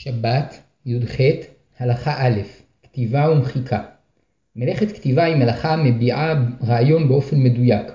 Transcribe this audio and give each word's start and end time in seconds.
שבת, 0.00 0.60
י"ח, 0.86 1.16
הלכה 1.78 2.14
א', 2.18 2.40
כתיבה 2.82 3.30
ומחיקה. 3.30 3.82
מלאכת 4.56 4.92
כתיבה 4.92 5.24
היא 5.24 5.36
מלאכה 5.36 5.72
המביעה 5.72 6.44
רעיון 6.66 7.08
באופן 7.08 7.42
מדויק, 7.42 7.86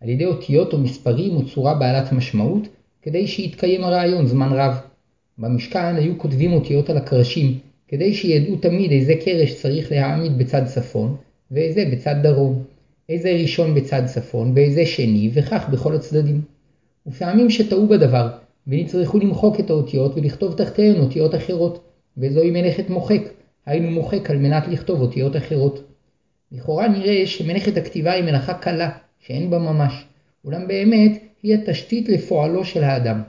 על 0.00 0.08
ידי 0.08 0.24
אותיות 0.24 0.72
או 0.72 0.78
מספרים 0.78 1.36
או 1.36 1.46
צורה 1.46 1.74
בעלת 1.74 2.12
משמעות, 2.12 2.68
כדי 3.02 3.26
שיתקיים 3.26 3.84
הרעיון 3.84 4.26
זמן 4.26 4.52
רב. 4.52 4.74
במשכן 5.38 5.96
היו 5.96 6.18
כותבים 6.18 6.52
אותיות 6.52 6.90
על 6.90 6.96
הקרשים, 6.96 7.58
כדי 7.88 8.14
שידעו 8.14 8.56
תמיד 8.56 8.90
איזה 8.90 9.14
קרש 9.24 9.54
צריך 9.54 9.92
להעמיד 9.92 10.38
בצד 10.38 10.64
צפון, 10.64 11.16
ואיזה 11.50 11.84
בצד 11.92 12.14
דרום, 12.22 12.62
איזה 13.08 13.32
ראשון 13.32 13.74
בצד 13.74 14.02
צפון, 14.06 14.52
ואיזה 14.54 14.86
שני, 14.86 15.30
וכך 15.34 15.68
בכל 15.72 15.94
הצדדים. 15.94 16.40
ופעמים 17.06 17.50
שטעו 17.50 17.88
בדבר, 17.88 18.28
ונצטרכו 18.66 19.18
למחוק 19.18 19.60
את 19.60 19.70
האותיות 19.70 20.12
ולכתוב 20.16 20.54
תחתיהן 20.54 21.00
אותיות 21.00 21.34
אחרות, 21.34 21.84
וזוהי 22.18 22.50
מלאכת 22.50 22.90
מוחק, 22.90 23.22
היינו 23.66 23.90
מוחק 23.90 24.30
על 24.30 24.36
מנת 24.36 24.68
לכתוב 24.68 25.00
אותיות 25.00 25.36
אחרות. 25.36 25.84
לכאורה 26.52 26.88
נראה 26.88 27.26
שמלאכת 27.26 27.76
הכתיבה 27.76 28.12
היא 28.12 28.24
מלאכה 28.24 28.54
קלה, 28.54 28.90
שאין 29.18 29.50
בה 29.50 29.58
ממש, 29.58 30.04
אולם 30.44 30.68
באמת 30.68 31.22
היא 31.42 31.54
התשתית 31.54 32.08
לפועלו 32.08 32.64
של 32.64 32.84
האדם. 32.84 33.22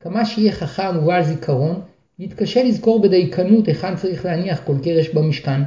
כמה 0.00 0.24
שיהיה 0.24 0.52
חכם 0.52 0.98
ובעל 0.98 1.24
זיכרון, 1.24 1.80
יתקשה 2.18 2.64
לזכור 2.64 3.02
בדייקנות 3.02 3.68
היכן 3.68 3.96
צריך 3.96 4.24
להניח 4.24 4.62
כל 4.64 4.74
קרש 4.82 5.08
במשכן, 5.08 5.60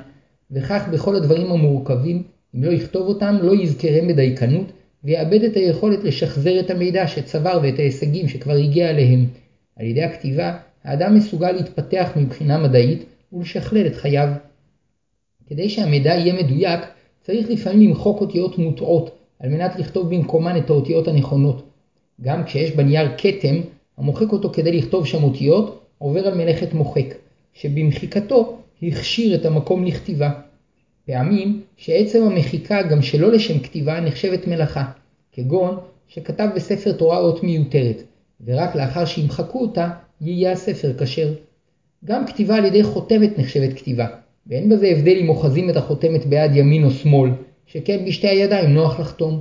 וכך 0.51 0.87
בכל 0.91 1.15
הדברים 1.15 1.51
המורכבים, 1.51 2.23
אם 2.55 2.63
לא 2.63 2.71
יכתוב 2.71 3.07
אותם, 3.07 3.37
לא 3.41 3.55
יזכרם 3.55 4.07
בדייקנות, 4.07 4.71
ויאבד 5.03 5.43
את 5.43 5.55
היכולת 5.55 6.03
לשחזר 6.03 6.59
את 6.59 6.69
המידע 6.69 7.07
שצבר 7.07 7.59
ואת 7.63 7.79
ההישגים 7.79 8.27
שכבר 8.27 8.53
הגיע 8.53 8.89
אליהם. 8.89 9.25
על 9.75 9.85
ידי 9.85 10.03
הכתיבה, 10.03 10.57
האדם 10.83 11.15
מסוגל 11.15 11.51
להתפתח 11.51 12.09
מבחינה 12.15 12.57
מדעית 12.57 13.03
ולשכלל 13.33 13.87
את 13.87 13.95
חייו. 13.95 14.29
כדי 15.47 15.69
שהמידע 15.69 16.09
יהיה 16.09 16.43
מדויק, 16.43 16.79
צריך 17.21 17.49
לפעמים 17.49 17.89
למחוק 17.89 18.21
אותיות 18.21 18.57
מוטעות, 18.57 19.17
על 19.39 19.49
מנת 19.49 19.75
לכתוב 19.75 20.15
במקומן 20.15 20.57
את 20.57 20.69
האותיות 20.69 21.07
הנכונות. 21.07 21.69
גם 22.21 22.43
כשיש 22.43 22.71
בנייר 22.71 23.07
כתם, 23.17 23.55
המוחק 23.97 24.31
אותו 24.31 24.49
כדי 24.49 24.71
לכתוב 24.71 25.05
שם 25.05 25.23
אותיות, 25.23 25.83
עובר 25.97 26.27
על 26.27 26.37
מלאכת 26.37 26.73
מוחק, 26.73 27.15
שבמחיקתו 27.53 28.57
הכשיר 28.83 29.35
את 29.35 29.45
המקום 29.45 29.85
לכתיבה. 29.85 30.29
פעמים 31.05 31.61
שעצם 31.77 32.23
המחיקה 32.23 32.81
גם 32.81 33.01
שלא 33.01 33.31
לשם 33.31 33.59
כתיבה 33.59 33.99
נחשבת 33.99 34.47
מלאכה, 34.47 34.83
כגון 35.31 35.77
שכתב 36.07 36.47
בספר 36.55 36.91
תורה 36.91 37.17
אות 37.17 37.43
מיותרת, 37.43 38.03
ורק 38.45 38.75
לאחר 38.75 39.05
שימחקו 39.05 39.61
אותה 39.61 39.89
יהיה 40.21 40.51
הספר 40.51 40.93
כשר. 40.97 41.33
גם 42.05 42.27
כתיבה 42.27 42.55
על 42.55 42.65
ידי 42.65 42.83
חותמת 42.83 43.39
נחשבת 43.39 43.73
כתיבה, 43.73 44.07
ואין 44.47 44.69
בזה 44.69 44.87
הבדל 44.87 45.17
אם 45.21 45.29
אוחזים 45.29 45.69
את 45.69 45.77
החותמת 45.77 46.25
ביד 46.25 46.55
ימין 46.55 46.83
או 46.83 46.91
שמאל, 46.91 47.31
שכן 47.65 48.05
בשתי 48.05 48.27
הידיים 48.27 48.73
נוח 48.73 48.99
לחתום. 48.99 49.39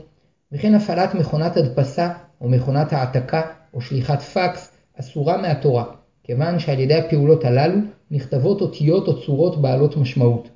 וכן 0.52 0.74
הפעלת 0.74 1.14
מכונת 1.14 1.56
הדפסה 1.56 2.12
או 2.40 2.48
מכונת 2.48 2.92
העתקה 2.92 3.42
או 3.74 3.80
שליחת 3.80 4.22
פקס 4.22 4.72
אסורה 5.00 5.36
מהתורה, 5.36 5.84
כיוון 6.24 6.58
שעל 6.58 6.80
ידי 6.80 6.94
הפעולות 6.94 7.44
הללו 7.44 7.78
נכתבות 8.10 8.60
אותיות 8.60 9.08
או 9.08 9.22
צורות 9.22 9.62
בעלות 9.62 9.96
משמעות. 9.96 10.48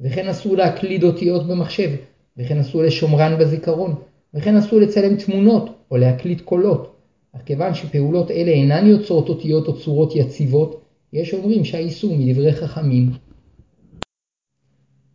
וכן 0.00 0.28
אסור 0.28 0.56
להקליד 0.56 1.04
אותיות 1.04 1.46
במחשב, 1.46 1.90
וכן 2.36 2.58
אסור 2.58 2.82
לשומרן 2.82 3.38
בזיכרון, 3.38 3.94
וכן 4.34 4.56
אסור 4.56 4.80
לצלם 4.80 5.16
תמונות 5.16 5.70
או 5.90 5.96
להקליט 5.96 6.40
קולות. 6.40 6.96
אך 7.32 7.40
כיוון 7.42 7.74
שפעולות 7.74 8.30
אלה 8.30 8.50
אינן 8.50 8.86
יוצרות 8.86 9.28
אותיות 9.28 9.68
או 9.68 9.80
צורות 9.80 10.16
יציבות, 10.16 10.80
יש 11.12 11.34
אומרים 11.34 11.64
שהאיסור 11.64 12.16
מדברי 12.18 12.52
חכמים. 12.52 13.10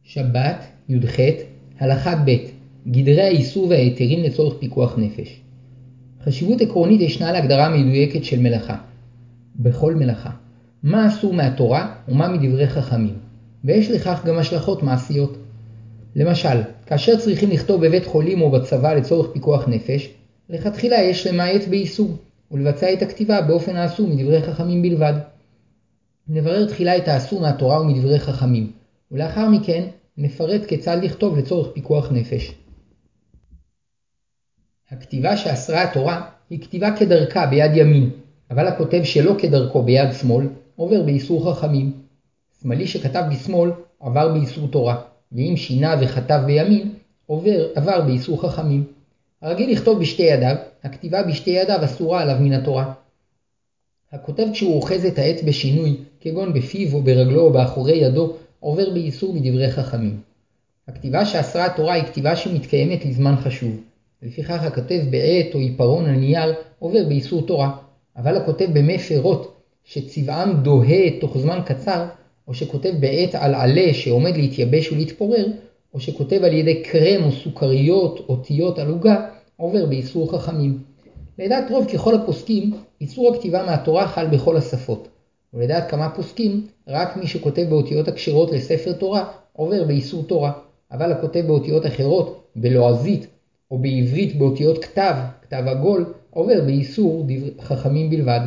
שבת, 0.04 0.66
י"ח, 0.90 1.20
הלכה 1.80 2.16
ב' 2.26 2.36
גדרי 2.88 3.22
האיסור 3.22 3.68
וההיתרים 3.70 4.24
לצורך 4.24 4.58
פיקוח 4.60 4.98
נפש. 4.98 5.42
חשיבות 6.24 6.62
עקרונית 6.62 7.02
ישנה 7.02 7.32
להגדרה 7.32 7.70
מדויקת 7.70 8.24
של 8.24 8.40
מלאכה. 8.40 8.78
בכל 9.56 9.96
מלאכה. 9.96 10.30
מה 10.84 11.08
אסור 11.08 11.34
מהתורה 11.34 11.96
ומה 12.08 12.28
מדברי 12.28 12.68
חכמים. 12.68 13.16
ויש 13.64 13.92
לכך 13.92 14.22
גם 14.26 14.38
השלכות 14.38 14.84
מעשיות. 14.84 15.38
למשל, 16.16 16.62
כאשר 16.86 17.18
צריכים 17.18 17.50
לכתוב 17.50 17.86
בבית 17.86 18.06
חולים 18.06 18.42
או 18.42 18.52
בצבא 18.52 18.94
לצורך 18.94 19.32
פיקוח 19.34 19.68
נפש, 19.68 20.10
לכתחילה 20.50 21.02
יש 21.02 21.28
למעט 21.28 21.68
באיסור, 21.70 22.18
ולבצע 22.52 22.94
את 22.94 23.02
הכתיבה 23.02 23.42
באופן 23.42 23.76
האסור 23.76 24.08
מדברי 24.08 24.42
חכמים 24.42 24.82
בלבד. 24.82 25.14
נברר 26.28 26.66
תחילה 26.66 26.98
את 26.98 27.08
האסור 27.08 27.42
מהתורה 27.42 27.82
ומדברי 27.82 28.20
חכמים, 28.20 28.72
ולאחר 29.12 29.50
מכן 29.50 29.84
נפרט 30.18 30.66
כיצד 30.66 30.98
לכתוב 31.04 31.38
לצורך 31.38 31.68
פיקוח 31.74 32.12
נפש. 32.12 32.54
הכתיבה 34.92 35.38
שאסרה 35.38 35.84
התורה 35.84 36.22
היא 36.50 36.62
כתיבה 36.62 36.98
כדרכה 36.98 37.46
ביד 37.46 37.72
ימין, 37.76 38.10
אבל 38.52 38.68
הכותב 38.68 39.02
שלא 39.04 39.36
כדרכו 39.38 39.84
ביד 39.84 40.14
שמאל 40.14 40.48
עובר 40.76 41.04
באיסור 41.04 41.54
חכמים. 41.54 42.01
שמאלי 42.62 42.88
שכתב 42.88 43.24
בשמאל 43.32 43.72
עבר 44.00 44.34
באיסור 44.34 44.68
תורה, 44.68 45.02
ואם 45.32 45.54
שינה 45.58 45.96
וכתב 46.02 46.40
בימין 46.46 46.94
עובר, 47.26 47.68
עבר 47.76 48.02
באיסור 48.02 48.42
חכמים. 48.42 48.84
הרגיל 49.42 49.72
לכתוב 49.72 50.00
בשתי 50.00 50.24
ידיו, 50.24 50.56
הכתיבה 50.84 51.24
בשתי 51.24 51.50
ידיו 51.50 51.86
אסורה 51.86 52.22
עליו 52.22 52.38
מן 52.40 52.54
התורה. 52.54 52.94
הכותב 54.12 54.46
כשהוא 54.54 54.76
אוחז 54.76 55.06
את 55.06 55.20
העט 55.20 55.44
בשינוי, 55.44 55.96
כגון 56.20 56.54
בפיו 56.54 56.94
או 56.94 57.02
ברגלו 57.02 57.42
או 57.42 57.54
באחורי 57.54 57.98
ידו, 57.98 58.34
עובר 58.60 58.90
באיסור 58.90 59.34
מדברי 59.34 59.72
חכמים. 59.72 60.22
הכתיבה 60.88 61.26
שאסרה 61.26 61.66
התורה 61.66 61.94
היא 61.94 62.04
כתיבה 62.04 62.36
שמתקיימת 62.36 63.06
לזמן 63.06 63.36
חשוב. 63.36 63.82
לפיכך 64.22 64.64
הכותב 64.64 65.02
בעט 65.10 65.54
או 65.54 65.60
עיפרון 65.60 66.06
על 66.06 66.16
נייר 66.16 66.54
עובר 66.80 67.04
באיסור 67.08 67.42
תורה, 67.42 67.72
אבל 68.18 68.38
הכותב 68.38 68.68
במי 68.74 68.98
פירות 68.98 69.62
שצבעם 69.84 70.64
דוהה 70.64 71.20
תוך 71.20 71.38
זמן 71.38 71.60
קצר, 71.66 72.06
או 72.48 72.54
שכותב 72.54 72.94
בעט 73.00 73.36
על 73.36 73.56
עלה 73.56 73.94
שעומד 73.94 74.38
להתייבש 74.38 74.92
ולהתפורר, 74.92 75.48
או 75.94 76.00
שכותב 76.00 76.44
על 76.44 76.54
ידי 76.54 76.84
קרם 76.84 77.24
או 77.24 77.32
סוכריות, 77.32 78.26
אותיות 78.30 78.80
על 78.80 78.90
עוגה, 78.90 79.28
עובר 79.58 79.86
באיסור 79.86 80.32
חכמים. 80.32 80.80
לדעת 81.40 81.72
רוב 81.72 81.86
ככל 81.94 82.16
הפוסקים, 82.16 82.74
איסור 83.02 83.36
הכתיבה 83.36 83.66
מהתורה 83.66 84.08
חל 84.08 84.28
בכל 84.28 84.58
השפות. 84.58 85.08
ולדעת 85.54 85.90
כמה 85.90 86.10
פוסקים, 86.10 86.68
רק 86.88 87.18
מי 87.18 87.28
שכותב 87.28 87.66
באותיות 87.70 88.08
הכשרות 88.08 88.52
לספר 88.52 88.94
תורה, 88.94 89.32
עובר 89.54 89.84
באיסור 89.84 90.24
תורה. 90.24 90.52
אבל 90.92 91.12
הכותב 91.12 91.44
באותיות 91.48 91.86
אחרות, 91.86 92.44
בלועזית, 92.56 93.28
או 93.72 93.78
בעברית 93.78 94.36
באותיות 94.36 94.86
כתב, 94.86 95.14
כתב 95.42 95.64
עגול, 95.68 96.14
עובר 96.30 96.62
באיסור 96.66 97.28
חכמים 97.62 98.10
בלבד. 98.10 98.40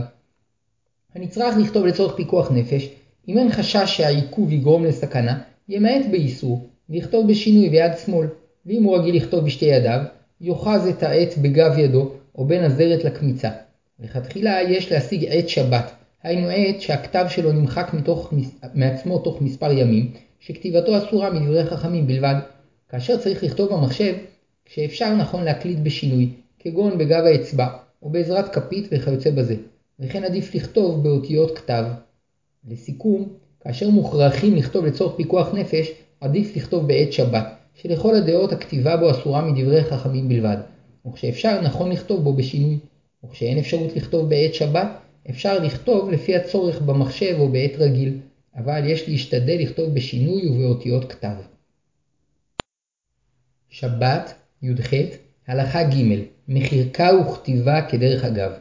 הנצרך 1.14 1.56
לכתוב 1.56 1.86
לצורך 1.86 2.14
פיקוח 2.14 2.50
נפש, 2.50 2.88
אם 3.28 3.38
אין 3.38 3.52
חשש 3.52 3.96
שהעיכוב 3.96 4.52
יגרום 4.52 4.84
לסכנה, 4.84 5.38
ימעט 5.68 6.06
באיסור, 6.10 6.68
ויכתוב 6.90 7.28
בשינוי 7.28 7.70
ביד 7.70 7.92
שמאל, 8.04 8.26
ואם 8.66 8.82
הוא 8.82 8.96
רגיל 8.96 9.16
לכתוב 9.16 9.44
בשתי 9.44 9.64
ידיו, 9.64 10.00
יאחז 10.40 10.88
את 10.88 11.02
העט 11.02 11.38
בגב 11.38 11.78
ידו, 11.78 12.10
או 12.34 12.44
בין 12.44 12.64
הזרת 12.64 13.04
לקמיצה. 13.04 13.50
לכתחילה 14.00 14.62
יש 14.62 14.92
להשיג 14.92 15.24
עת 15.28 15.48
שבת, 15.48 15.92
היינו 16.22 16.48
עת 16.48 16.80
שהכתב 16.80 17.26
שלו 17.28 17.52
נמחק 17.52 17.94
מתוך, 17.94 18.32
מעצמו 18.74 19.18
תוך 19.18 19.42
מספר 19.42 19.72
ימים, 19.72 20.12
שכתיבתו 20.40 20.98
אסורה 20.98 21.30
מדברי 21.30 21.64
חכמים 21.64 22.06
בלבד. 22.06 22.34
כאשר 22.88 23.16
צריך 23.16 23.44
לכתוב 23.44 23.74
במחשב, 23.74 24.14
כשאפשר 24.64 25.14
נכון 25.14 25.44
להקליד 25.44 25.84
בשינוי, 25.84 26.28
כגון 26.58 26.98
בגב 26.98 27.24
האצבע, 27.24 27.66
או 28.02 28.10
בעזרת 28.10 28.54
כפית 28.54 28.88
וכיוצא 28.92 29.30
בזה, 29.30 29.56
וכן 30.00 30.24
עדיף 30.24 30.54
לכתוב 30.54 31.02
באותיות 31.02 31.58
כתב. 31.58 31.84
לסיכום, 32.68 33.28
כאשר 33.60 33.90
מוכרחים 33.90 34.56
לכתוב 34.56 34.84
לצורך 34.84 35.16
פיקוח 35.16 35.54
נפש, 35.54 35.90
עדיף 36.20 36.56
לכתוב 36.56 36.88
בעת 36.88 37.12
שבת, 37.12 37.46
שלכל 37.74 38.14
הדעות 38.14 38.52
הכתיבה 38.52 38.96
בו 38.96 39.10
אסורה 39.10 39.50
מדברי 39.50 39.84
חכמים 39.84 40.28
בלבד, 40.28 40.56
וכשאפשר 41.06 41.60
נכון 41.60 41.92
לכתוב 41.92 42.24
בו 42.24 42.32
בשינוי, 42.32 42.78
וכשאין 43.24 43.58
אפשרות 43.58 43.96
לכתוב 43.96 44.28
בעת 44.28 44.54
שבת, 44.54 44.88
אפשר 45.30 45.58
לכתוב 45.58 46.10
לפי 46.10 46.36
הצורך 46.36 46.80
במחשב 46.80 47.36
או 47.38 47.48
בעת 47.48 47.72
רגיל, 47.78 48.18
אבל 48.56 48.82
יש 48.86 49.08
להשתדל 49.08 49.56
לכתוב 49.60 49.94
בשינוי 49.94 50.48
ובאותיות 50.48 51.12
כתב. 51.12 51.34
שבת, 53.68 54.34
י"ח, 54.62 54.90
הלכה 55.46 55.82
ג' 55.82 56.24
מחיקה 56.48 57.10
וכתיבה 57.20 57.82
כדרך 57.82 58.24
אגב. 58.24 58.52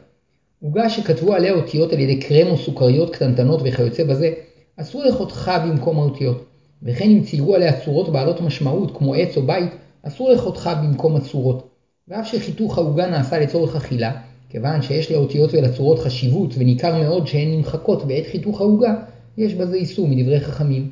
עוגה 0.64 0.90
שכתבו 0.90 1.34
עליה 1.34 1.52
אותיות 1.52 1.92
על 1.92 2.00
ידי 2.00 2.20
קרם 2.20 2.46
או 2.46 2.56
סוכריות 2.56 3.14
קטנטנות 3.14 3.60
וכיוצא 3.64 4.04
בזה, 4.04 4.32
אסור 4.76 5.04
לחותכה 5.04 5.58
במקום 5.58 5.98
האותיות, 5.98 6.44
וכן 6.82 7.10
אם 7.10 7.20
ציירו 7.24 7.54
עליה 7.54 7.80
צורות 7.80 8.08
בעלות 8.08 8.40
משמעות 8.40 8.96
כמו 8.96 9.14
עץ 9.14 9.36
או 9.36 9.42
בית, 9.42 9.70
אסור 10.02 10.30
לחותכה 10.30 10.74
במקום 10.74 11.16
הצורות. 11.16 11.68
ואף 12.08 12.26
שחיתוך 12.26 12.78
העוגה 12.78 13.06
נעשה 13.06 13.38
לצורך 13.38 13.76
אכילה, 13.76 14.12
כיוון 14.48 14.82
שיש 14.82 15.12
לאותיות 15.12 15.54
ולצורות 15.54 15.98
חשיבות 15.98 16.54
וניכר 16.58 16.98
מאוד 17.02 17.26
שהן 17.26 17.54
נמחקות 17.54 18.04
בעת 18.04 18.26
חיתוך 18.26 18.60
העוגה, 18.60 18.94
יש 19.38 19.54
בזה 19.54 19.76
איסור 19.76 20.08
מדברי 20.08 20.40
חכמים. 20.40 20.90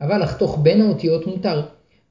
אבל 0.00 0.22
לחתוך 0.22 0.58
בין 0.62 0.80
האותיות 0.80 1.26
מותר, 1.26 1.62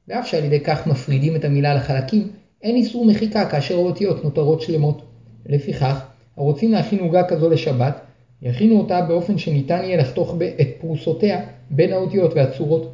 ואף 0.08 0.28
שעל 0.28 0.44
ידי 0.44 0.60
כך 0.60 0.88
מפרידים 0.88 1.36
את 1.36 1.46
המילה 1.46 1.76
לחלקים, 1.76 2.28
אין 2.62 2.76
איסור 2.76 3.06
מחיקה 3.06 3.50
כאשר 3.50 3.76
האותיות 3.76 4.24
נותרות 4.24 4.62
שלמות. 4.62 5.02
לפיכך, 5.46 6.11
הרוצים 6.38 6.72
להכין 6.72 7.00
עוגה 7.00 7.24
כזו 7.24 7.50
לשבת, 7.50 8.02
יכינו 8.42 8.80
אותה 8.80 9.02
באופן 9.02 9.38
שניתן 9.38 9.80
יהיה 9.84 9.98
לחתוך 9.98 10.36
את 10.62 10.68
פרוסותיה 10.80 11.42
בין 11.70 11.94
האותיות 11.94 12.34
והצורות. 12.34 12.94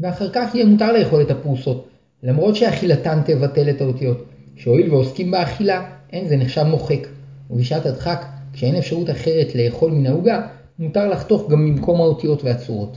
ואחר 0.00 0.28
כך 0.32 0.54
יהיה 0.54 0.66
מותר 0.66 0.92
לאכול 0.92 1.22
את 1.22 1.30
הפרוסות, 1.30 1.88
למרות 2.22 2.56
שאכילתן 2.56 3.20
תבטל 3.24 3.70
את 3.70 3.80
האותיות, 3.80 4.24
שהואיל 4.56 4.94
ועוסקים 4.94 5.30
באכילה, 5.30 5.90
אין 6.12 6.28
זה 6.28 6.36
נחשב 6.36 6.62
מוחק. 6.62 7.06
ובשעת 7.50 7.86
הדחק, 7.86 8.26
כשאין 8.52 8.74
אפשרות 8.74 9.10
אחרת 9.10 9.54
לאכול 9.54 9.90
מן 9.90 10.06
העוגה, 10.06 10.46
מותר 10.78 11.08
לחתוך 11.08 11.50
גם 11.50 11.66
במקום 11.66 12.00
האותיות 12.00 12.44
והצורות. 12.44 12.96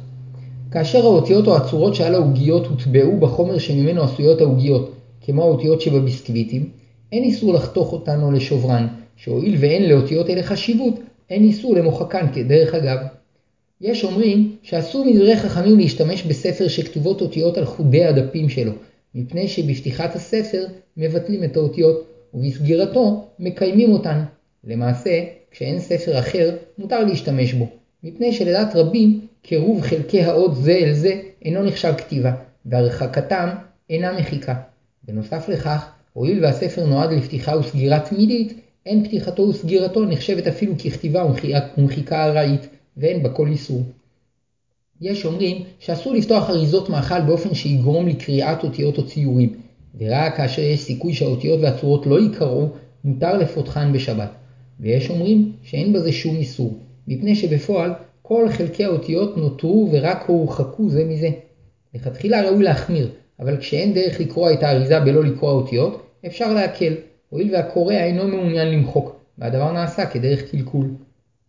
כאשר 0.72 1.06
האותיות 1.06 1.48
או 1.48 1.58
הצורות 1.58 1.96
שעל 1.96 2.16
העוגיות 2.16 2.68
הוטבעו 2.68 3.20
בחומר 3.20 3.58
שממנו 3.58 4.04
עשויות 4.04 4.42
העוגיות, 4.42 4.92
כמו 5.22 5.44
האותיות 5.44 5.82
שבביסקוויטים, 5.82 6.70
אין 7.12 7.24
איסור 7.24 7.54
לחתוך 7.54 7.94
אותן 7.94 8.22
או 8.22 8.32
לשוברן, 8.32 8.88
שהואיל 9.24 9.56
ואין 9.60 9.90
לאותיות 9.90 10.30
אלה 10.30 10.44
חשיבות, 10.44 11.00
אין 11.30 11.44
איסור 11.44 11.76
למוחקן 11.76 12.26
כדרך 12.34 12.76
אגב. 12.76 12.98
יש 13.82 14.04
אומרים 14.04 14.56
שאסור 14.64 15.06
מדברי 15.06 15.38
חכמים 15.38 15.78
להשתמש 15.78 16.24
בספר 16.24 16.68
שכתובות 16.68 17.22
אותיות 17.22 17.58
על 17.58 17.66
חודי 17.66 18.06
הדפים 18.06 18.50
שלו, 18.50 18.72
מפני 19.16 19.48
שבפתיחת 19.48 20.16
הספר 20.16 20.66
מבטלים 20.98 21.44
את 21.44 21.58
האותיות, 21.58 22.08
ובסגירתו 22.34 23.28
מקיימים 23.40 23.92
אותן. 23.92 24.24
למעשה, 24.64 25.24
כשאין 25.52 25.80
ספר 25.80 26.20
אחר, 26.20 26.56
מותר 26.78 27.04
להשתמש 27.04 27.54
בו, 27.54 27.68
מפני 28.04 28.34
שלדעת 28.34 28.76
רבים, 28.76 29.28
קירוב 29.42 29.82
חלקי 29.82 30.22
האות 30.22 30.56
זה 30.56 30.72
אל 30.72 30.94
זה 30.94 31.22
אינו 31.46 31.64
נחשב 31.64 31.94
כתיבה, 31.98 32.32
והרחקתם 32.66 33.50
אינה 33.90 34.20
מחיקה. 34.20 34.56
בנוסף 35.04 35.50
לכך, 35.50 35.90
הואיל 36.14 36.46
והספר 36.46 36.86
נועד 36.86 37.12
לפתיחה 37.12 37.58
וסגירה 37.58 38.00
תמידית, 38.00 38.61
אין 38.86 39.06
פתיחתו 39.06 39.42
וסגירתו 39.42 40.06
נחשבת 40.06 40.48
אפילו 40.48 40.78
ככתיבה 40.78 41.25
ומחיקה 41.78 42.25
ארעית, 42.25 42.68
ואין 42.98 43.24
בה 43.24 43.30
כל 43.30 43.48
איסור. 43.48 43.83
יש 45.01 45.25
אומרים 45.25 45.63
שאסור 45.80 46.13
לפתוח 46.13 46.50
אריזות 46.50 46.89
מאכל 46.89 47.22
באופן 47.22 47.54
שיגרום 47.54 48.07
לקריאת 48.07 48.63
אותיות 48.63 48.98
או 48.98 49.07
ציורים, 49.07 49.54
ורק 49.98 50.38
כאשר 50.38 50.62
יש 50.62 50.80
סיכוי 50.80 51.13
שהאותיות 51.13 51.60
והצורות 51.60 52.06
לא 52.06 52.19
ייקראו, 52.19 52.69
מותר 53.04 53.38
לפותחן 53.38 53.94
בשבת. 53.94 54.30
ויש 54.80 55.10
אומרים 55.10 55.51
שאין 55.63 55.94
בזה 55.94 56.12
שום 56.12 56.36
איסור, 56.36 56.77
מפני 57.07 57.36
שבפועל 57.36 57.94
כל 58.22 58.50
חלקי 58.50 58.86
האותיות 58.86 59.38
נותרו 59.38 59.89
ורק 59.92 60.24
הורחקו 60.27 60.89
זה 60.89 61.06
מזה. 61.06 61.30
לכתחילה 61.94 62.42
ראוי 62.42 62.63
להחמיר, 62.63 63.10
אבל 63.39 63.57
כשאין 63.57 63.94
דרך 63.94 64.19
לקרוא 64.19 64.51
את 64.51 64.63
האריזה 64.63 65.00
בלא 65.00 65.24
לקרוא 65.24 65.51
אותיות, 65.51 66.01
אפשר 66.25 66.54
להקל, 66.54 66.94
הואיל 67.31 67.56
והקורא 67.56 67.94
אינו 67.94 68.28
מעוניין 68.28 68.72
למחוק, 68.72 69.19
והדבר 69.38 69.72
נעשה 69.72 70.06
כדרך 70.06 70.51
קלקול. 70.51 70.88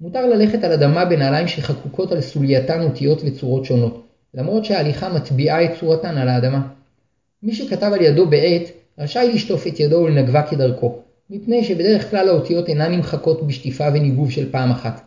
מותר 0.00 0.26
ללכת 0.26 0.64
על 0.64 0.72
אדמה 0.72 1.04
בנעליים 1.04 1.48
שחקוקות 1.48 2.12
על 2.12 2.20
סולייתן 2.20 2.82
אותיות 2.82 3.22
וצורות 3.24 3.64
שונות, 3.64 4.06
למרות 4.34 4.64
שההליכה 4.64 5.08
מטביעה 5.08 5.64
את 5.64 5.70
צורתן 5.80 6.18
על 6.18 6.28
האדמה. 6.28 6.68
מי 7.42 7.54
שכתב 7.54 7.90
על 7.94 8.02
ידו 8.02 8.26
בעט, 8.26 8.62
רשאי 8.98 9.30
לשטוף 9.34 9.66
את 9.66 9.80
ידו 9.80 9.96
ולנגבה 9.96 10.42
כדרכו, 10.42 10.98
מפני 11.30 11.64
שבדרך 11.64 12.10
כלל 12.10 12.28
האותיות 12.28 12.68
אינן 12.68 12.92
נמחקות 12.92 13.46
בשטיפה 13.46 13.88
וניגוב 13.94 14.30
של 14.30 14.52
פעם 14.52 14.70
אחת. 14.70 15.00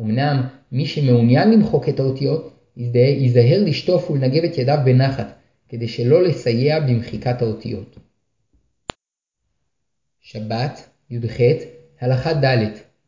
אמנם, 0.00 0.42
מי 0.72 0.86
שמעוניין 0.86 1.50
למחוק 1.50 1.88
את 1.88 2.00
האותיות, 2.00 2.52
ייזהר 2.94 3.64
לשטוף 3.64 4.10
ולנגב 4.10 4.44
את 4.44 4.58
ידיו 4.58 4.78
בנחת, 4.84 5.32
כדי 5.68 5.88
שלא 5.88 6.22
לסייע 6.22 6.80
במחיקת 6.80 7.42
האותיות. 7.42 7.98
שבת, 10.22 10.88
י"ח, 11.10 11.40
הלכה 12.00 12.32
ד' 12.32 12.64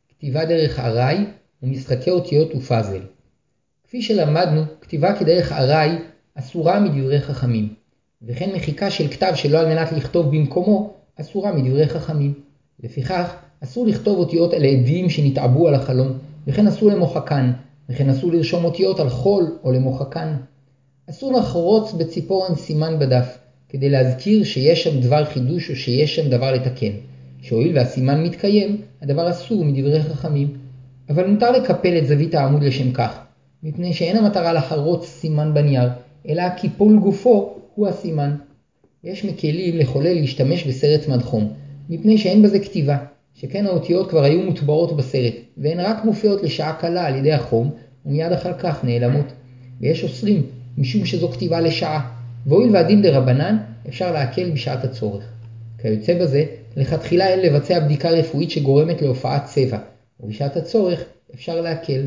כתיבה 0.09 0.45
דרך 0.45 0.79
ארעי 0.79 1.25
ומשחקי 1.63 2.11
אותיות 2.11 2.55
ופאזל. 2.55 3.01
כפי 3.85 4.03
שלמדנו, 4.03 4.63
כתיבה 4.81 5.19
כדרך 5.19 5.53
ארעי 5.53 5.91
אסורה 6.35 6.81
מדברי 6.81 7.21
חכמים, 7.21 7.75
וכן 8.23 8.51
מחיקה 8.57 8.91
של 8.91 9.09
כתב 9.09 9.33
שלא 9.35 9.59
על 9.59 9.67
מנת 9.67 9.93
לכתוב 9.93 10.27
במקומו 10.27 10.95
אסורה 11.21 11.53
מדברי 11.53 11.89
חכמים. 11.89 12.35
לפיכך, 12.81 13.35
אסור 13.61 13.87
לכתוב 13.87 14.19
אותיות 14.19 14.53
על 14.53 14.65
עדים 14.65 15.11
שנתעבו 15.11 15.69
על 15.69 15.75
החלון, 15.75 16.19
וכן 16.47 16.67
אסור 16.67 16.91
למוחקן, 16.91 17.53
וכן 17.89 18.09
אסור 18.09 18.33
לרשום 18.33 18.65
אותיות 18.65 19.01
על 19.01 19.09
חול 19.09 19.59
או 19.65 19.73
למוחקן. 19.73 20.37
אסור 21.11 21.33
לחרוץ 21.33 21.93
בציפורן 21.93 22.55
סימן 22.55 22.99
בדף, 22.99 23.39
כדי 23.75 23.89
להזכיר 23.89 24.45
שיש 24.45 24.85
שם 24.85 25.01
דבר 25.01 25.25
חידוש 25.25 25.71
או 25.71 25.77
שיש 25.77 26.17
שם 26.17 26.31
דבר 26.31 26.53
לתקן. 26.53 26.91
שהואיל 27.43 27.77
והסימן 27.77 28.23
מתקיים, 28.23 28.81
הדבר 29.03 29.31
אסור 29.31 29.65
מדברי 29.65 30.03
חכמים. 30.03 30.49
אבל 31.09 31.27
מותר 31.27 31.53
לקפל 31.53 31.99
את 31.99 32.07
זווית 32.07 32.35
העמוד 32.35 32.63
לשם 32.63 32.93
כך, 32.93 33.19
מפני 33.63 33.93
שאין 33.93 34.17
המטרה 34.17 34.53
לחרוץ 34.53 35.07
סימן 35.07 35.55
בנייר, 35.55 35.89
אלא 36.29 36.49
קיפול 36.49 36.99
גופו 36.99 37.55
הוא 37.75 37.89
הסימן. 37.89 38.37
יש 39.05 39.25
מקלים 39.25 39.79
לחולל 39.79 40.15
להשתמש 40.15 40.65
בסרט 40.65 41.09
מדחום, 41.09 41.53
מפני 41.89 42.19
שאין 42.19 42.43
בזה 42.43 42.59
כתיבה, 42.59 42.97
שכן 43.35 43.67
האותיות 43.67 44.11
כבר 44.11 44.25
היו 44.25 44.43
מוטבעות 44.43 44.97
בסרט, 44.97 45.35
והן 45.57 45.81
רק 45.81 46.05
מופיעות 46.05 46.43
לשעה 46.43 46.73
קלה 46.73 47.07
על 47.07 47.17
ידי 47.17 47.33
החום, 47.33 47.71
ומיד 48.07 48.33
אחר 48.33 48.53
כך 48.59 48.85
נעלמות. 48.85 49.27
ויש 49.81 50.05
אוסרים, 50.05 50.43
משום 50.79 51.05
שזו 51.05 51.29
כתיבה 51.29 51.61
לשעה, 51.61 52.14
והואיל 52.47 52.71
והדין 52.73 53.03
דה 53.03 53.19
רבנן, 53.19 53.59
אפשר 53.89 54.13
להקל 54.13 54.51
בשעת 54.51 54.85
הצורך. 54.85 55.25
כיוצא 55.79 56.23
בזה, 56.23 56.45
לכתחילה 56.77 57.29
אין 57.29 57.41
לבצע 57.41 57.81
בדיקה 57.81 58.11
רפואית 58.11 58.51
שגורמת 58.51 59.03
להופעת 59.03 59.45
צבע, 59.45 59.79
ובשעת 60.21 60.57
הצורך 60.57 61.05
אפשר 61.35 61.61
להקל. 61.61 62.07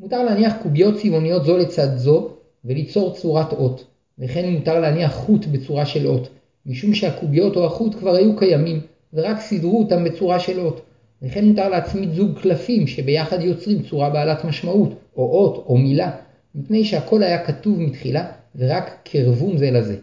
מותר 0.00 0.24
להניח 0.24 0.54
קוביות 0.62 0.96
צבעוניות 0.96 1.44
זו 1.44 1.56
לצד 1.56 1.96
זו 1.96 2.30
וליצור 2.64 3.14
צורת 3.14 3.52
אות, 3.52 3.84
וכן 4.18 4.48
מותר 4.48 4.80
להניח 4.80 5.14
חוט 5.14 5.46
בצורה 5.46 5.86
של 5.86 6.06
אות, 6.06 6.28
משום 6.66 6.94
שהקוביות 6.94 7.56
או 7.56 7.66
החוט 7.66 7.94
כבר 7.94 8.14
היו 8.14 8.36
קיימים, 8.36 8.80
ורק 9.14 9.40
סידרו 9.40 9.78
אותם 9.78 10.04
בצורה 10.04 10.40
של 10.40 10.60
אות. 10.60 10.80
וכן 11.22 11.44
מותר 11.44 11.68
להצמיד 11.68 12.12
זוג 12.12 12.38
קלפים 12.38 12.86
שביחד 12.86 13.42
יוצרים 13.42 13.82
צורה 13.82 14.10
בעלת 14.10 14.44
משמעות, 14.44 14.94
או 15.16 15.22
אות 15.22 15.64
או 15.66 15.78
מילה, 15.78 16.10
מפני 16.54 16.84
שהכל 16.84 17.22
היה 17.22 17.44
כתוב 17.44 17.80
מתחילה, 17.80 18.26
ורק 18.56 18.90
קרבום 19.04 19.56
זה 19.56 19.70
לזה. 19.70 19.96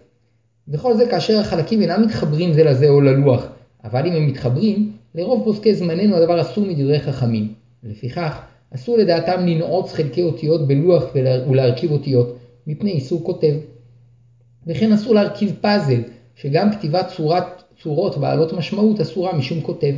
וכל 0.67 0.97
זה 0.97 1.05
כאשר 1.07 1.39
החלקים 1.39 1.81
אינם 1.81 2.01
מתחברים 2.01 2.53
זה 2.53 2.63
לזה 2.63 2.89
או 2.89 3.01
ללוח, 3.01 3.47
אבל 3.83 4.07
אם 4.07 4.13
הם 4.13 4.27
מתחברים, 4.27 4.91
לרוב 5.15 5.43
פוסקי 5.43 5.75
זמננו 5.75 6.15
הדבר 6.15 6.41
אסור 6.41 6.65
מדברי 6.65 6.99
חכמים. 6.99 7.53
לפיכך, 7.83 8.41
אסור 8.75 8.97
לדעתם 8.97 9.45
לנעוץ 9.47 9.91
חלקי 9.91 10.21
אותיות 10.21 10.67
בלוח 10.67 11.05
ולהרכיב 11.47 11.91
אותיות, 11.91 12.37
מפני 12.67 12.91
איסור 12.91 13.23
כותב. 13.23 13.53
וכן 14.67 14.91
אסור 14.91 15.15
להרכיב 15.15 15.55
פאזל, 15.61 16.01
שגם 16.35 16.71
כתיבת 16.71 17.07
צורת, 17.15 17.63
צורות 17.81 18.17
בעלות 18.17 18.53
משמעות 18.53 19.01
אסורה 19.01 19.37
משום 19.37 19.61
כותב. 19.61 19.93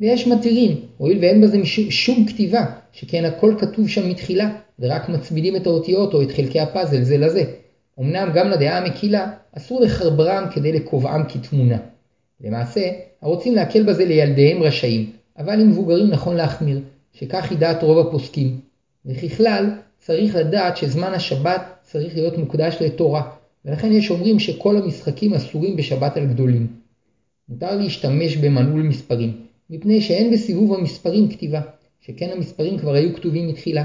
ויש 0.00 0.28
מתירים, 0.28 0.80
הואיל 0.96 1.18
ואין 1.18 1.40
בזה 1.40 1.58
משום, 1.58 1.90
שום 1.90 2.26
כתיבה, 2.26 2.66
שכן 2.92 3.24
הכל 3.24 3.54
כתוב 3.58 3.88
שם 3.88 4.08
מתחילה, 4.08 4.50
ורק 4.78 5.08
מצמידים 5.08 5.56
את 5.56 5.66
האותיות 5.66 6.14
או 6.14 6.22
את 6.22 6.30
חלקי 6.30 6.60
הפאזל 6.60 7.02
זה 7.02 7.18
לזה. 7.18 7.44
אמנם 8.00 8.30
גם 8.34 8.48
לדעה 8.48 8.78
המקילה, 8.78 9.32
אסור 9.56 9.80
לחברם 9.80 10.46
כדי 10.54 10.72
לקובעם 10.72 11.22
כתמונה. 11.28 11.78
למעשה, 12.40 12.90
הרוצים 13.22 13.54
להקל 13.54 13.82
בזה 13.82 14.04
לילדיהם 14.04 14.62
רשאים, 14.62 15.10
אבל 15.38 15.56
למבוגרים 15.56 16.10
נכון 16.10 16.36
להחמיר, 16.36 16.80
שכך 17.12 17.50
היא 17.50 17.58
דעת 17.58 17.82
רוב 17.82 18.06
הפוסקים. 18.06 18.60
וככלל, 19.06 19.70
צריך 19.98 20.34
לדעת 20.34 20.76
שזמן 20.76 21.14
השבת 21.14 21.62
צריך 21.82 22.14
להיות 22.14 22.38
מוקדש 22.38 22.76
לתורה, 22.80 23.30
ולכן 23.64 23.92
יש 23.92 24.10
אומרים 24.10 24.38
שכל 24.38 24.76
המשחקים 24.76 25.34
אסורים 25.34 25.76
בשבת 25.76 26.16
על 26.16 26.26
גדולים. 26.26 26.66
מותר 27.48 27.76
להשתמש 27.76 28.36
במנעול 28.36 28.82
מספרים, 28.82 29.40
מפני 29.70 30.00
שאין 30.00 30.32
בסיבוב 30.32 30.74
המספרים 30.74 31.28
כתיבה, 31.28 31.60
שכן 32.00 32.30
המספרים 32.32 32.78
כבר 32.78 32.94
היו 32.94 33.14
כתובים 33.14 33.48
מתחילה, 33.48 33.84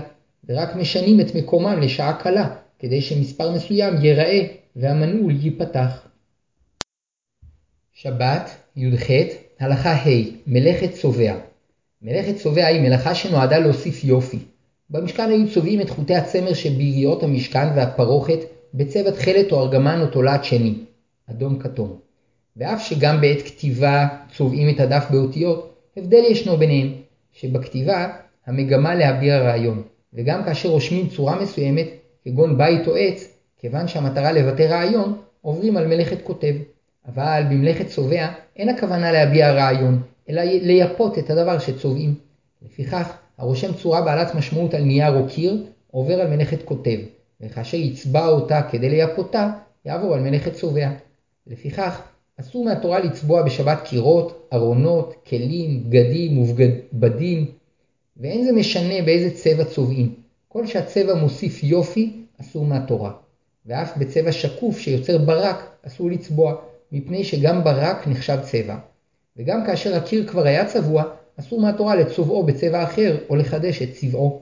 ורק 0.49 0.75
משנים 0.75 1.19
את 1.19 1.35
מקומם 1.35 1.79
לשעה 1.81 2.13
קלה, 2.13 2.55
כדי 2.81 3.01
שמספר 3.01 3.51
מסוים 3.51 3.93
ייראה 4.01 4.47
והמנעול 4.75 5.33
ייפתח. 5.39 6.07
שבת, 7.93 8.50
י"ח, 8.75 9.09
הלכה 9.59 9.93
ה' 9.93 10.09
מלאכת 10.47 10.93
צובע. 10.93 11.35
מלאכת 12.01 12.35
צובע 12.35 12.65
היא 12.65 12.81
מלאכה 12.81 13.15
שנועדה 13.15 13.59
להוסיף 13.59 14.03
יופי. 14.03 14.38
במשכן 14.89 15.29
היו 15.29 15.51
צובעים 15.53 15.81
את 15.81 15.89
חוטי 15.89 16.15
הצמר 16.15 16.53
שביריות 16.53 17.23
המשכן 17.23 17.67
והפרוכת 17.75 18.39
בצבע 18.73 19.11
תכלת 19.11 19.51
או 19.51 19.61
ארגמן 19.61 20.01
או 20.01 20.07
תולעת 20.07 20.43
שני, 20.43 20.73
אדום 21.29 21.59
כתום. 21.59 22.00
ואף 22.57 22.88
שגם 22.88 23.21
בעת 23.21 23.41
כתיבה 23.41 24.07
צובעים 24.38 24.75
את 24.75 24.79
הדף 24.79 25.05
באותיות, 25.09 25.75
הבדל 25.97 26.23
ישנו 26.29 26.57
ביניהם, 26.57 26.93
שבכתיבה 27.33 28.07
המגמה 28.45 28.95
להביע 28.95 29.39
רעיון, 29.39 29.83
וגם 30.13 30.43
כאשר 30.43 30.69
רושמים 30.69 31.09
צורה 31.09 31.41
מסוימת, 31.41 31.88
כגון 32.23 32.57
בית 32.57 32.87
או 32.87 32.95
עץ, 32.95 33.27
כיוון 33.57 33.87
שהמטרה 33.87 34.31
לבטא 34.31 34.61
רעיון, 34.61 35.17
עוברים 35.41 35.77
על 35.77 35.87
מלאכת 35.87 36.21
כותב. 36.23 36.53
אבל 37.07 37.43
במלאכת 37.49 37.87
צובע 37.87 38.27
אין 38.55 38.69
הכוונה 38.69 39.11
להביע 39.11 39.51
רעיון, 39.51 40.01
אלא 40.29 40.41
לייפות 40.41 41.17
את 41.17 41.29
הדבר 41.29 41.59
שצובעים. 41.59 42.15
לפיכך, 42.65 43.13
הרושם 43.37 43.73
צורה 43.73 44.01
בעלת 44.01 44.35
משמעות 44.35 44.73
על 44.73 44.83
נייר 44.83 45.15
או 45.15 45.27
קיר, 45.27 45.63
עובר 45.91 46.21
על 46.21 46.27
מלאכת 46.27 46.63
כותב, 46.65 46.97
וכאשר 47.41 47.77
יצבע 47.77 48.27
אותה 48.27 48.61
כדי 48.71 48.89
לייפותה, 48.89 49.49
יעבור 49.85 50.13
על 50.13 50.21
מלאכת 50.21 50.53
צובע. 50.53 50.89
לפיכך, 51.47 52.01
אסור 52.39 52.65
מהתורה 52.65 52.99
לצבוע 52.99 53.43
בשבת 53.43 53.81
קירות, 53.83 54.49
ארונות, 54.53 55.13
כלים, 55.27 55.83
בגדים 55.89 56.37
ובגדים, 56.37 57.45
ואין 58.17 58.45
זה 58.45 58.51
משנה 58.51 59.01
באיזה 59.05 59.35
צבע 59.35 59.63
צובעים. 59.63 60.20
כל 60.51 60.67
שהצבע 60.67 61.13
מוסיף 61.13 61.63
יופי, 61.63 62.12
אסור 62.41 62.65
מהתורה. 62.65 63.12
ואף 63.65 63.98
בצבע 63.98 64.31
שקוף 64.31 64.79
שיוצר 64.79 65.17
ברק, 65.17 65.70
אסור 65.88 66.12
לצבוע, 66.12 66.55
מפני 66.91 67.24
שגם 67.24 67.63
ברק 67.63 68.08
נחשב 68.08 68.38
צבע. 68.41 68.77
וגם 69.38 69.65
כאשר 69.65 69.96
הקיר 69.96 70.27
כבר 70.27 70.46
היה 70.46 70.65
צבוע, 70.65 71.03
אסור 71.39 71.62
מהתורה 71.62 71.96
לצובעו 71.96 72.43
בצבע 72.43 72.84
אחר 72.84 73.17
או 73.29 73.36
לחדש 73.36 73.81
את 73.81 73.91
צבעו. 73.93 74.41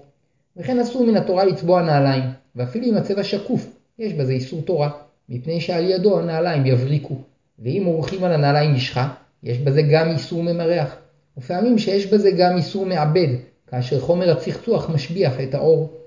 וכן 0.57 0.79
אסור 0.79 1.05
מן 1.05 1.17
התורה 1.17 1.45
לצבוע 1.45 1.81
נעליים, 1.81 2.23
ואפילו 2.55 2.85
אם 2.85 2.95
הצבע 2.95 3.23
שקוף, 3.23 3.67
יש 3.99 4.13
בזה 4.13 4.31
איסור 4.31 4.61
תורה, 4.61 4.89
מפני 5.29 5.61
שעל 5.61 5.89
ידו 5.89 6.19
הנעליים 6.19 6.65
יבריקו. 6.65 7.15
ואם 7.59 7.83
עורכים 7.85 8.23
על 8.23 8.31
הנעליים 8.31 8.73
משחה, 8.73 9.13
יש 9.43 9.57
בזה 9.57 9.81
גם 9.81 10.09
איסור 10.09 10.43
ממרח. 10.43 10.95
ופעמים 11.37 11.77
שיש 11.77 12.05
בזה 12.05 12.31
גם 12.31 12.57
איסור 12.57 12.85
מעבד, 12.85 13.27
כאשר 13.67 13.99
חומר 13.99 14.31
הצחצוח 14.31 14.89
משביח 14.89 15.33
את 15.39 15.53
האור. 15.53 15.98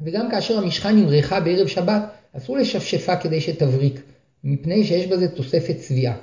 וגם 0.00 0.30
כאשר 0.30 0.58
המשחה 0.58 0.92
נמרחה 0.92 1.40
בערב 1.40 1.66
שבת, 1.66 2.02
אסור 2.36 2.56
לשפשפה 2.56 3.16
כדי 3.16 3.40
שתבריק, 3.40 4.02
מפני 4.44 4.84
שיש 4.84 5.06
בזה 5.06 5.28
תוספת 5.28 5.76
צביעה. 5.76 6.14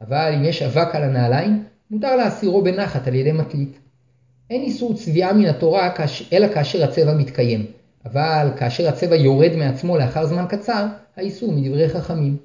אבל 0.00 0.32
אם 0.36 0.44
יש 0.44 0.62
אבק 0.62 0.94
על 0.94 1.02
הנעליים, 1.02 1.64
מותר 1.90 2.16
להסירו 2.16 2.62
בנחת 2.62 3.08
על 3.08 3.14
ידי 3.14 3.32
מטלית. 3.32 3.78
אין 4.50 4.62
איסור 4.62 4.94
צביעה 4.94 5.32
מן 5.32 5.46
התורה 5.46 5.94
אלא 6.32 6.48
כאשר 6.54 6.84
הצבע 6.84 7.14
מתקיים, 7.14 7.66
אבל 8.04 8.48
כאשר 8.56 8.88
הצבע 8.88 9.16
יורד 9.16 9.56
מעצמו 9.56 9.98
לאחר 9.98 10.26
זמן 10.26 10.44
קצר, 10.48 10.86
האיסור 11.16 11.52
מדברי 11.52 11.88
חכמים. 11.88 12.36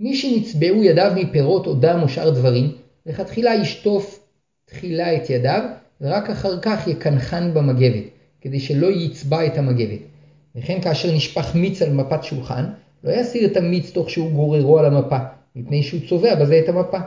מי 0.00 0.16
שנצבעו 0.16 0.84
ידיו 0.84 1.12
מפירות 1.16 1.66
או 1.66 1.74
דם 1.74 1.98
או 2.02 2.08
שאר 2.08 2.30
דברים, 2.30 2.72
לכתחילה 3.06 3.54
ישטוף 3.54 4.26
תחילה 4.64 5.16
את 5.16 5.30
ידיו, 5.30 5.62
ורק 6.00 6.30
אחר 6.30 6.60
כך 6.60 6.88
יקנחן 6.88 7.54
במגבת, 7.54 8.04
כדי 8.40 8.60
שלא 8.60 8.86
יצבע 8.86 9.46
את 9.46 9.58
המגבת. 9.58 10.09
וכן 10.56 10.80
כאשר 10.80 11.12
נשפך 11.12 11.54
מיץ 11.54 11.82
על 11.82 11.92
מפת 11.92 12.24
שולחן, 12.24 12.64
לא 13.04 13.10
יסיר 13.12 13.46
את 13.46 13.56
המיץ 13.56 13.90
תוך 13.90 14.10
שהוא 14.10 14.30
גוררו 14.30 14.78
על 14.78 14.84
המפה, 14.84 15.18
מפני 15.56 15.82
שהוא 15.82 16.00
צובע 16.08 16.34
בזה 16.34 16.58
את 16.58 16.68
המפה. 16.68 16.98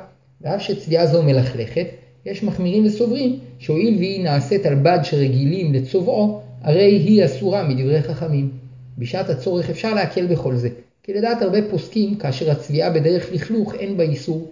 ואף 0.41 0.62
שצביעה 0.62 1.07
זו 1.07 1.23
מלכלכת, 1.23 1.88
יש 2.25 2.43
מחמירים 2.43 2.85
וסוברים 2.85 3.39
שהואיל 3.59 3.97
והיא 3.97 4.23
נעשית 4.23 4.65
על 4.65 4.75
בד 4.75 5.00
שרגילים 5.03 5.73
לצובעו, 5.73 6.41
הרי 6.62 6.91
היא 6.91 7.25
אסורה 7.25 7.63
מדברי 7.63 8.01
חכמים. 8.01 8.51
בשעת 8.97 9.29
הצורך 9.29 9.69
אפשר 9.69 9.93
להקל 9.93 10.27
בכל 10.27 10.55
זה, 10.55 10.69
כי 11.03 11.13
לדעת 11.13 11.41
הרבה 11.41 11.57
פוסקים, 11.69 12.15
כאשר 12.15 12.51
הצביעה 12.51 12.89
בדרך 12.89 13.31
לכלוך 13.31 13.75
אין 13.75 13.97
בה 13.97 14.03
איסור. 14.03 14.51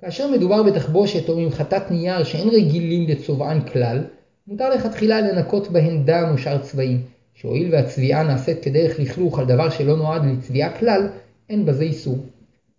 כאשר 0.00 0.30
מדובר 0.30 0.62
בתחבושת 0.62 1.28
או 1.28 1.40
ממחטת 1.40 1.90
נייר 1.90 2.24
שאין 2.24 2.48
רגילים 2.48 3.08
לצובען 3.08 3.60
כלל, 3.60 4.04
מותר 4.46 4.70
לכתחילה 4.70 5.20
לנקות 5.20 5.70
בהן 5.70 6.02
דם 6.04 6.28
או 6.32 6.38
שאר 6.38 6.58
צבעים, 6.58 7.02
שהואיל 7.36 7.74
והצביעה 7.74 8.22
נעשית 8.22 8.62
כדרך 8.62 8.98
לכלוך 9.00 9.38
על 9.38 9.46
דבר 9.46 9.70
שלא 9.70 9.96
נועד 9.96 10.22
לצביעה 10.24 10.78
כלל, 10.78 11.08
אין 11.50 11.66
בזה 11.66 11.84
איסור. 11.84 12.18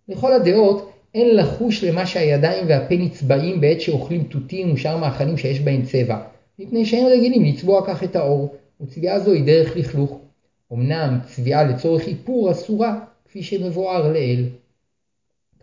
לכל 0.08 0.32
הדעות, 0.32 0.92
אין 1.14 1.36
לחוש 1.36 1.84
למה 1.84 2.06
שהידיים 2.06 2.64
והפה 2.68 2.94
נצבעים 2.94 3.60
בעת 3.60 3.80
שאוכלים 3.80 4.24
תותים 4.24 4.72
ושאר 4.72 4.96
מאכלים 4.96 5.36
שיש 5.36 5.60
בהם 5.60 5.82
צבע, 5.82 6.18
מפני 6.58 6.86
שאין 6.86 7.06
רגילים 7.06 7.44
לצבוע 7.44 7.86
כך 7.86 8.04
את 8.04 8.16
האור, 8.16 8.54
וצביעה 8.80 9.20
זו 9.20 9.32
היא 9.32 9.44
דרך 9.44 9.76
לכלוך. 9.76 10.18
אמנם 10.72 11.18
צביעה 11.26 11.64
לצורך 11.64 12.08
איפור 12.08 12.50
אסורה, 12.50 13.00
כפי 13.24 13.42
שמבואר 13.42 14.12
לעיל. 14.12 14.48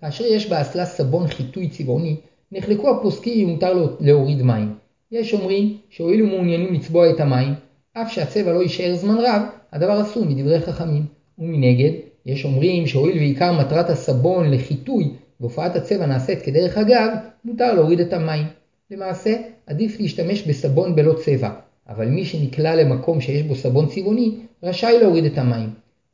כאשר 0.02 0.26
יש 0.26 0.50
באסלה 0.50 0.86
סבון 0.86 1.28
חיטוי 1.28 1.70
צבעוני, 1.70 2.16
נחלקו 2.52 2.90
הפוסקים 2.90 3.48
אם 3.48 3.54
מותר 3.54 3.88
להוריד 4.00 4.42
מים. 4.42 4.74
יש 5.12 5.34
אומרים 5.34 5.78
שהואילו 5.90 6.28
מעוניינים 6.28 6.74
לצבוע 6.74 7.10
את 7.10 7.20
המים, 7.20 7.54
אף 7.98 8.12
שהצבע 8.12 8.54
לא 8.54 8.62
יישאר 8.62 8.96
זמן 8.96 9.18
רב, 9.18 9.42
הדבר 9.72 10.02
אסור 10.02 10.26
מדברי 10.26 10.62
חכמים. 10.62 11.06
ומנגד, 11.40 11.92
יש 12.26 12.46
אומרים 12.46 12.88
שהואיל 12.88 13.18
ועיקר 13.18 13.52
מטרת 13.60 13.90
הסבון 13.90 14.52
לחיטוי 14.52 15.14
והופעת 15.40 15.76
הצבע 15.76 16.06
נעשית 16.06 16.42
כדרך 16.42 16.78
אגב, 16.78 17.10
מותר 17.46 17.74
להוריד 17.74 18.00
את 18.00 18.14
המים. 18.14 18.46
למעשה, 18.92 19.36
עדיף 19.68 20.00
להשתמש 20.00 20.42
בסבון 20.42 20.96
בלא 20.96 21.14
צבע, 21.26 21.50
אבל 21.90 22.08
מי 22.08 22.26
שנקלע 22.26 22.76
למקום 22.76 23.22
שיש 23.22 23.42
בו 23.42 23.56
סבון 23.56 23.88
צבעוני, 23.88 24.36
רשאי 24.64 25.00
להוריד 25.00 25.26
את 25.26 25.38
המים. 25.38 25.70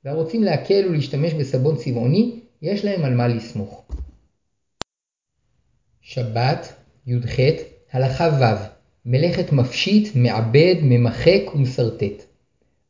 והרוצים 0.06 0.44
להקל 0.44 0.88
ולהשתמש 0.90 1.34
בסבון 1.34 1.76
צבעוני, 1.76 2.40
יש 2.62 2.86
להם 2.86 3.06
על 3.06 3.14
מה 3.14 3.28
לסמוך. 3.28 3.84
שבת, 6.02 6.74
י"ח, 7.08 7.40
הלכה 7.92 8.30
ו' 8.42 8.81
מלאכת 9.06 9.52
מפשיט, 9.52 10.16
מעבד, 10.16 10.76
ממחק 10.82 11.56
ומסרטט. 11.56 12.24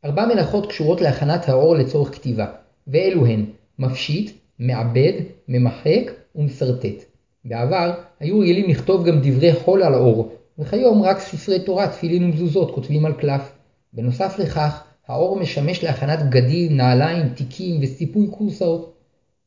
ארבע 0.06 0.26
מלאכות 0.26 0.70
קשורות 0.70 1.02
להכנת 1.02 1.50
האור 1.50 1.76
לצורך 1.76 2.16
כתיבה, 2.16 2.46
ואלו 2.88 3.26
הן 3.26 3.46
מפשיט, 3.80 4.32
מעבד, 4.60 5.14
ממחק 5.48 6.12
ומסרטט. 6.36 7.04
בעבר 7.46 7.94
היו 8.20 8.40
רגילים 8.40 8.70
לכתוב 8.70 9.06
גם 9.06 9.20
דברי 9.22 9.54
חול 9.54 9.84
על 9.84 9.94
האור, 9.94 10.36
וכיום 10.60 11.02
רק 11.02 11.20
ספרי 11.20 11.60
תורה, 11.60 11.88
תפילין 11.88 12.24
ומזוזות 12.24 12.72
כותבים 12.76 13.06
על 13.06 13.14
קלף. 13.14 13.52
בנוסף 13.94 14.40
לכך, 14.40 14.84
האור 15.08 15.40
משמש 15.40 15.84
להכנת 15.84 16.20
בגדים, 16.20 16.78
נעליים, 16.78 17.30
תיקים 17.30 17.80
וסיפוי 17.84 18.28
כורסאות. 18.32 18.94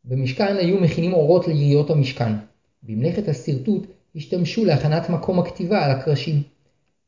במשכן 0.04 0.56
היו 0.56 0.80
מכינים 0.80 1.12
אורות 1.12 1.49
ליריות 1.49 1.90
המשכן. 1.90 2.33
במלאכת 2.83 3.28
השרטוט 3.28 3.87
השתמשו 4.16 4.64
להכנת 4.64 5.11
מקום 5.11 5.38
הכתיבה 5.38 5.85
על 5.85 5.90
הקרשים. 5.90 6.53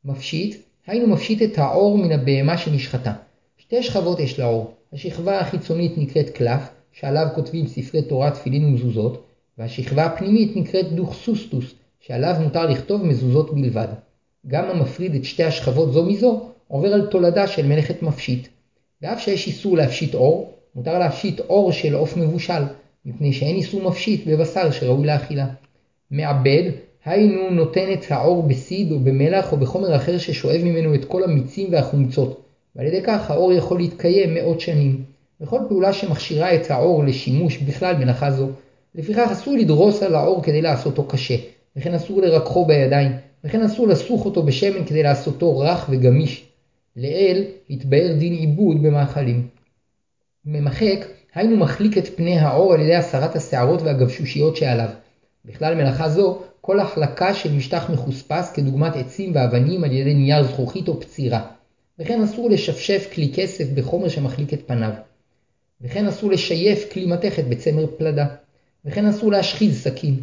מפשיט, 0.07 0.57
היינו 0.87 1.07
מפשיט 1.07 1.43
את 1.43 1.59
העור 1.59 1.99
מן 1.99 2.13
הבהמה 2.13 2.59
שנשחטה. 2.59 3.13
שתי 3.59 3.83
שכבות 3.83 4.21
יש 4.21 4.39
לעור, 4.39 4.75
השכבה 4.93 5.41
החיצונית 5.41 5.99
נקראת 5.99 6.31
קלף, 6.31 6.69
שעליו 6.93 7.27
כותבים 7.35 7.67
ספרי 7.67 8.03
תורה, 8.03 8.31
תפילין 8.31 8.65
ומזוזות, 8.65 9.25
והשכבה 9.59 10.05
הפנימית 10.05 10.57
נקראת 10.57 10.93
דוכסוסטוס, 10.93 11.75
שעליו 12.01 12.37
מותר 12.41 12.67
לכתוב 12.67 13.05
מזוזות 13.05 13.55
בלבד. 13.55 13.89
גם 14.47 14.65
המפריד 14.71 15.15
את 15.15 15.25
שתי 15.25 15.45
השכבות 15.45 15.93
זו 15.93 16.05
מזו, 16.05 16.49
עובר 16.69 16.93
על 16.95 17.07
תולדה 17.07 17.47
של 17.47 17.67
מלאכת 17.67 18.03
מפשיט. 18.03 18.49
ואף 19.03 19.21
שיש 19.21 19.47
איסור 19.47 19.77
להפשיט 19.77 20.15
עור, 20.15 20.53
מותר 20.75 20.99
להפשיט 20.99 21.41
עור 21.41 21.73
של 21.73 21.95
עוף 21.95 22.17
מבושל, 22.17 22.63
מפני 23.05 23.33
שאין 23.33 23.57
איסור 23.57 23.83
מפשיט 23.83 24.27
בבשר 24.27 24.71
שראוי 24.71 25.07
לאכילה. 25.07 25.47
מעבד, 26.11 26.71
היינו 27.07 27.51
נותן 27.51 27.93
את 27.93 28.05
העור 28.11 28.43
בסיד 28.43 28.93
או 28.93 28.99
במלח 28.99 29.53
או 29.53 29.57
בחומר 29.57 29.97
אחר 29.97 30.19
ששואב 30.19 30.61
ממנו 30.65 30.95
את 30.95 31.05
כל 31.05 31.25
המיצים 31.25 31.73
והחומצות, 31.73 32.41
ועל 32.77 32.87
ידי 32.87 33.03
כך 33.03 33.31
העור 33.31 33.53
יכול 33.53 33.79
להתקיים 33.79 34.35
מאות 34.35 34.61
שנים. 34.61 35.05
וכל 35.41 35.61
פעולה 35.69 35.93
שמכשירה 35.93 36.55
את 36.55 36.71
העור 36.71 37.05
לשימוש 37.05 37.59
בכלל 37.59 37.97
מלאכה 37.97 38.31
זו. 38.31 38.49
לפיכך 38.95 39.29
אסור 39.33 39.55
לדרוס 39.57 40.03
על 40.03 40.15
העור 40.15 40.43
כדי 40.43 40.63
לעשותו 40.63 41.05
קשה, 41.05 41.35
וכן 41.77 41.95
אסור 41.95 42.23
לרככו 42.23 42.65
בידיים, 42.65 43.13
וכן 43.45 43.63
אסור 43.63 43.89
לסוך 43.89 44.25
אותו 44.25 44.43
בשמן 44.43 44.85
כדי 44.85 45.03
לעשותו 45.03 45.59
רך 45.59 45.87
וגמיש. 45.91 46.45
לעיל 46.97 47.45
התבאר 47.71 48.13
דין 48.19 48.33
עיבוד 48.33 48.83
במאכלים. 48.83 49.49
ממחק, 50.45 51.07
היינו 51.35 51.57
מחליק 51.57 51.99
את 51.99 52.17
פני 52.17 52.39
העור 52.39 52.73
על 52.75 52.81
ידי 52.81 52.95
הסרת 52.95 53.37
השערות 53.37 53.83
והגבשושיות 53.83 54.57
שעליו. 54.57 54.89
בכלל 55.47 55.75
מלאכה 55.75 56.09
זו, 56.09 56.39
כל 56.61 56.81
החלקה 56.81 57.35
של 57.35 57.53
משטח 57.53 57.91
מחוספס 57.91 58.53
כדוגמת 58.53 58.97
עצים 58.97 59.33
ואבנים 59.35 59.85
על 59.85 59.93
ידי 59.93 60.15
נייר 60.15 60.43
זכוכית 60.43 60.89
או 60.89 61.01
פצירה. 61.01 61.47
וכן 61.99 62.23
אסור 62.23 62.51
לשפשף 62.51 63.09
כלי 63.15 63.33
כסף 63.35 63.65
בחומר 63.75 64.09
שמחליק 64.09 64.55
את 64.55 64.63
פניו. 64.67 64.91
וכן 65.81 66.07
אסור 66.07 66.31
לשייף 66.31 66.93
כלי 66.93 67.07
מתכת 67.07 67.45
בצמר 67.45 67.87
פלדה. 67.99 68.27
וכן 68.85 69.07
אסור 69.07 69.33
להשחיז 69.33 69.83
סכין. 69.83 70.17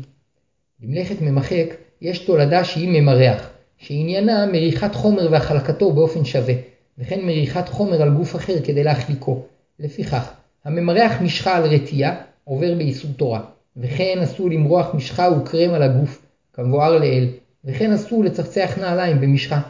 במלאכת 0.80 1.22
ממחק 1.22 1.66
יש 2.02 2.20
תולדה 2.20 2.64
שהיא 2.64 3.02
ממרח, 3.02 3.50
שעניינה 3.78 4.46
מריחת 4.46 4.96
חומר 4.96 5.32
והחלקתו 5.32 5.92
באופן 5.92 6.26
שווה, 6.26 6.54
וכן 6.98 7.26
מריחת 7.26 7.70
חומר 7.70 8.02
על 8.02 8.10
גוף 8.10 8.36
אחר 8.36 8.62
כדי 8.64 8.84
להחליקו. 8.84 9.42
לפיכך, 9.80 10.34
הממרח 10.66 11.22
משחה 11.22 11.58
על 11.58 11.64
רטייה 11.64 12.16
עובר 12.44 12.76
באיסור 12.76 13.12
תורה, 13.18 13.42
וכן 13.78 14.20
אסור 14.24 14.50
למרוח 14.50 14.96
משחה 14.96 15.30
וקרם 15.32 15.74
על 15.74 15.84
הגוף, 15.84 16.22
כמבואר 16.54 16.98
לעיל, 16.98 17.30
וכן 17.66 17.92
אסור 17.92 18.24
לצחצח 18.24 18.78
נעליים 18.78 19.22
במשחה. 19.22 19.62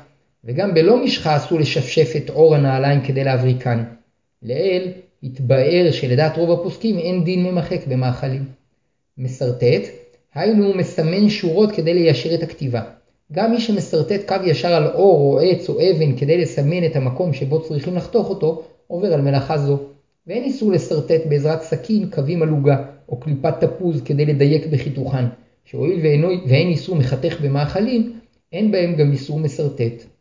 וגם 0.44 0.74
בלא 0.74 1.04
משחה 1.04 1.36
אסור 1.36 1.60
לשפשף 1.60 2.14
את 2.18 2.30
עור 2.30 2.56
הנעליים 2.56 3.02
כדי 3.02 3.24
להבריקן. 3.24 3.84
לעיל 4.42 4.92
התבאר 5.24 5.92
שלדעת 5.92 6.38
רוב 6.38 6.60
הפוסקים 6.60 6.98
אין 6.98 7.24
דין 7.24 7.44
ממחק 7.44 7.88
במאכלים. 7.88 8.46
מסרטט, 9.18 9.84
היינו 10.36 10.74
מסמן 10.74 11.30
שורות 11.30 11.72
כדי 11.72 11.94
ליישר 11.94 12.36
את 12.36 12.44
הכתיבה. 12.44 12.82
גם 13.32 13.52
מי 13.52 13.62
שמסרטט 13.62 14.28
קו 14.28 14.36
ישר 14.46 14.74
על 14.74 14.88
אור 14.88 15.34
או 15.34 15.40
עץ 15.40 15.70
או 15.70 15.80
אבן 15.80 16.18
כדי 16.18 16.38
לסמן 16.38 16.86
את 16.86 16.96
המקום 16.96 17.34
שבו 17.34 17.62
צריכים 17.62 17.96
לחתוך 17.96 18.30
אותו, 18.30 18.64
עובר 18.88 19.14
על 19.14 19.22
מלאכה 19.22 19.58
זו. 19.58 19.80
ואין 20.28 20.44
איסור 20.44 20.72
לשרטט 20.72 21.26
בעזרת 21.30 21.62
סכין 21.62 22.10
קווים 22.10 22.42
על 22.42 22.50
עוגה 22.50 22.86
או 23.10 23.20
קליפת 23.20 23.54
תפוז 23.60 24.02
כדי 24.02 24.26
לדייק 24.26 24.68
בחיתוכן, 24.68 25.26
שהואיל 25.66 26.00
ואין 26.48 26.68
איסור 26.68 26.96
מחתך 26.96 27.42
במאכלים, 27.42 28.20
אין 28.52 28.72
בהם 28.72 28.96
גם 28.96 29.12
איסור 29.12 29.40
מסרטט. 29.40 30.13